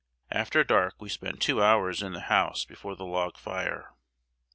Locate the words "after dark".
0.31-0.99